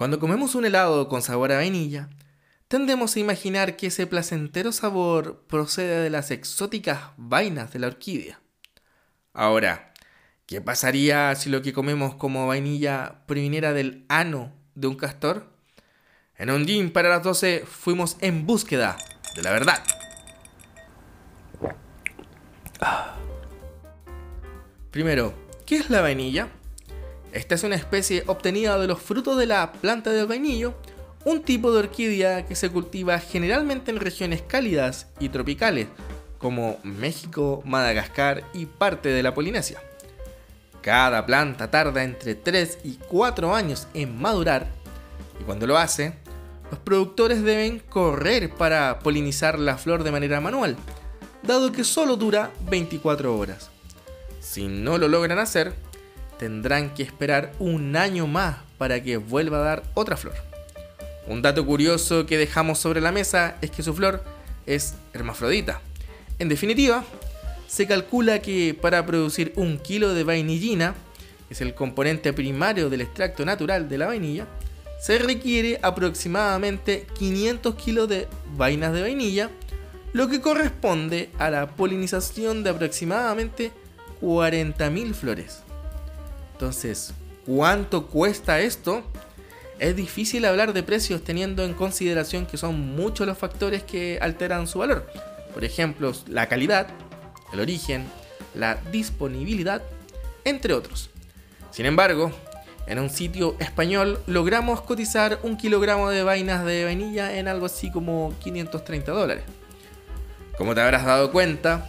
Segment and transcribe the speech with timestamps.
[0.00, 2.08] Cuando comemos un helado con sabor a vainilla,
[2.68, 8.40] tendemos a imaginar que ese placentero sabor procede de las exóticas vainas de la orquídea.
[9.34, 9.92] Ahora,
[10.46, 15.52] ¿qué pasaría si lo que comemos como vainilla proviniera del ano de un castor?
[16.34, 18.96] En un gym para las 12 fuimos en búsqueda
[19.34, 19.84] de la verdad.
[24.90, 25.34] Primero,
[25.66, 26.48] ¿qué es la vainilla?
[27.32, 30.74] Esta es una especie obtenida de los frutos de la planta del vainillo,
[31.24, 35.88] un tipo de orquídea que se cultiva generalmente en regiones cálidas y tropicales,
[36.38, 39.80] como México, Madagascar y parte de la Polinesia.
[40.80, 44.66] Cada planta tarda entre 3 y 4 años en madurar
[45.38, 46.14] y cuando lo hace,
[46.70, 50.76] los productores deben correr para polinizar la flor de manera manual,
[51.42, 53.70] dado que solo dura 24 horas.
[54.40, 55.74] Si no lo logran hacer,
[56.40, 60.34] tendrán que esperar un año más para que vuelva a dar otra flor.
[61.26, 64.24] Un dato curioso que dejamos sobre la mesa es que su flor
[64.64, 65.82] es hermafrodita.
[66.38, 67.04] En definitiva,
[67.68, 70.94] se calcula que para producir un kilo de vainillina,
[71.46, 74.46] que es el componente primario del extracto natural de la vainilla,
[74.98, 79.50] se requiere aproximadamente 500 kilos de vainas de vainilla,
[80.14, 83.72] lo que corresponde a la polinización de aproximadamente
[84.22, 85.64] 40.000 flores.
[86.60, 87.14] Entonces,
[87.46, 89.02] ¿cuánto cuesta esto?
[89.78, 94.66] Es difícil hablar de precios teniendo en consideración que son muchos los factores que alteran
[94.66, 95.10] su valor.
[95.54, 96.88] Por ejemplo, la calidad,
[97.54, 98.04] el origen,
[98.54, 99.80] la disponibilidad,
[100.44, 101.08] entre otros.
[101.70, 102.30] Sin embargo,
[102.86, 107.90] en un sitio español logramos cotizar un kilogramo de vainas de vainilla en algo así
[107.90, 109.44] como 530 dólares.
[110.58, 111.88] Como te habrás dado cuenta,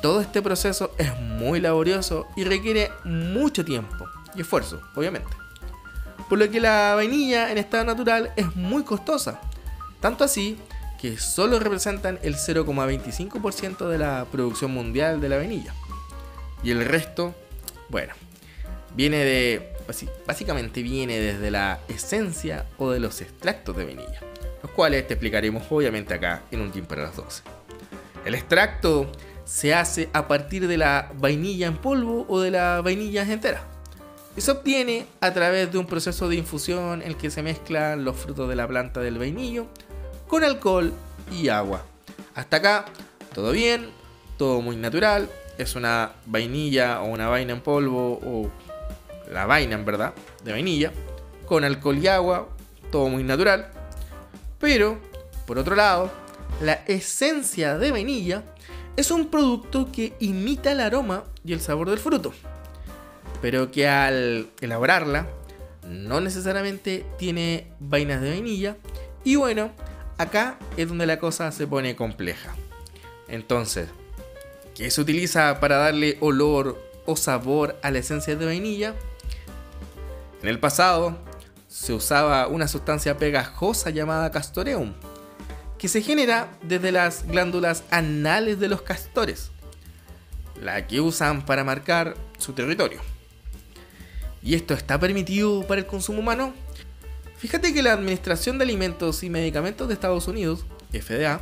[0.00, 5.28] todo este proceso es muy laborioso y requiere mucho tiempo y esfuerzo, obviamente.
[6.28, 9.40] Por lo que la vainilla en estado natural es muy costosa,
[10.00, 10.58] tanto así
[11.00, 15.74] que solo representan el 0,25% de la producción mundial de la vainilla.
[16.62, 17.34] Y el resto,
[17.88, 18.12] bueno,
[18.94, 19.72] viene de,
[20.26, 24.20] básicamente viene desde la esencia o de los extractos de vainilla,
[24.62, 27.42] los cuales te explicaremos obviamente acá en un tiempo para las 12.
[28.26, 29.10] El extracto
[29.50, 33.64] se hace a partir de la vainilla en polvo o de la vainilla entera.
[34.36, 38.04] Y se obtiene a través de un proceso de infusión en el que se mezclan
[38.04, 39.66] los frutos de la planta del vainillo
[40.28, 40.92] con alcohol
[41.32, 41.84] y agua.
[42.36, 42.84] Hasta acá,
[43.34, 43.90] todo bien,
[44.38, 45.28] todo muy natural.
[45.58, 48.48] Es una vainilla o una vaina en polvo o
[49.32, 50.92] la vaina en verdad de vainilla
[51.44, 52.48] con alcohol y agua,
[52.92, 53.68] todo muy natural.
[54.60, 54.96] Pero,
[55.44, 56.08] por otro lado,
[56.60, 58.44] la esencia de vainilla
[58.96, 62.32] es un producto que imita el aroma y el sabor del fruto,
[63.40, 65.26] pero que al elaborarla
[65.88, 68.76] no necesariamente tiene vainas de vainilla
[69.24, 69.70] y bueno,
[70.18, 72.54] acá es donde la cosa se pone compleja.
[73.28, 73.88] Entonces,
[74.74, 78.94] ¿qué se utiliza para darle olor o sabor a la esencia de vainilla?
[80.42, 81.16] En el pasado
[81.68, 84.94] se usaba una sustancia pegajosa llamada castoreum,
[85.80, 89.50] que se genera desde las glándulas anales de los castores,
[90.62, 93.00] la que usan para marcar su territorio.
[94.42, 96.52] ¿Y esto está permitido para el consumo humano?
[97.38, 101.40] Fíjate que la Administración de Alimentos y Medicamentos de Estados Unidos, FDA,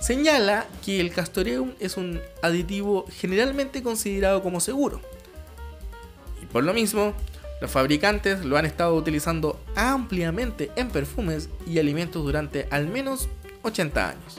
[0.00, 5.02] señala que el castoreum es un aditivo generalmente considerado como seguro.
[6.42, 7.12] Y por lo mismo,
[7.60, 13.28] los fabricantes lo han estado utilizando ampliamente en perfumes y alimentos durante al menos
[13.66, 14.38] 80 años.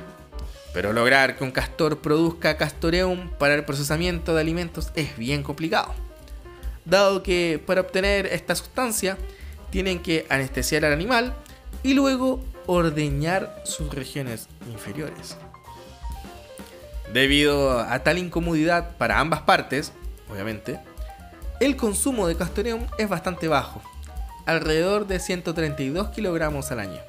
[0.73, 5.93] Pero lograr que un castor produzca castoreum para el procesamiento de alimentos es bien complicado,
[6.85, 9.17] dado que para obtener esta sustancia
[9.69, 11.33] tienen que anestesiar al animal
[11.83, 15.37] y luego ordeñar sus regiones inferiores.
[17.13, 19.93] Debido a tal incomodidad para ambas partes,
[20.29, 20.79] obviamente,
[21.59, 23.81] el consumo de castoreum es bastante bajo,
[24.45, 26.99] alrededor de 132 kilogramos al año.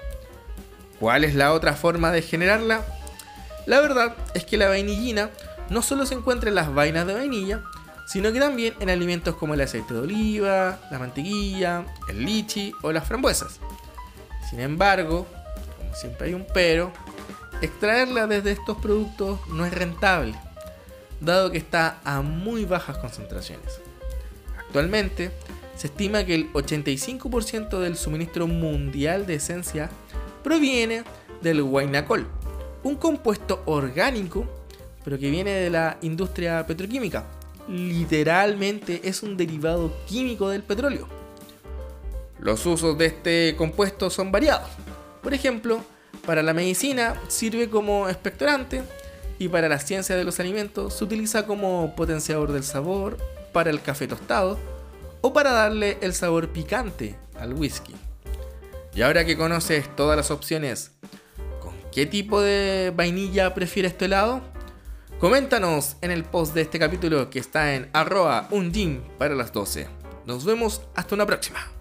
[1.00, 2.84] ¿Cuál es la otra forma de generarla?
[3.66, 5.30] La verdad es que la vainillina
[5.70, 7.62] no solo se encuentra en las vainas de vainilla,
[8.06, 12.90] sino que también en alimentos como el aceite de oliva, la mantequilla, el lichi o
[12.90, 13.60] las frambuesas.
[14.48, 15.26] Sin embargo,
[15.76, 16.90] como siempre hay un pero,
[17.60, 20.34] extraerla desde estos productos no es rentable,
[21.20, 23.80] dado que está a muy bajas concentraciones.
[24.58, 25.30] Actualmente,
[25.76, 29.90] se estima que el 85% del suministro mundial de esencia
[30.42, 31.04] proviene
[31.42, 32.26] del guainacol,
[32.82, 34.46] un compuesto orgánico,
[35.04, 37.24] pero que viene de la industria petroquímica.
[37.68, 41.08] Literalmente es un derivado químico del petróleo.
[42.40, 44.70] Los usos de este compuesto son variados.
[45.22, 45.80] Por ejemplo,
[46.24, 48.82] para la medicina sirve como expectorante
[49.38, 53.16] y para la ciencia de los alimentos se utiliza como potenciador del sabor,
[53.52, 54.58] para el café tostado
[55.20, 57.94] o para darle el sabor picante al whisky.
[58.94, 60.92] Y ahora que conoces todas las opciones,
[61.60, 64.42] ¿con qué tipo de vainilla prefieres tu helado?
[65.20, 68.48] Coméntanos en el post de este capítulo que está en arroba
[69.18, 69.88] para las 12.
[70.26, 71.77] Nos vemos hasta una próxima.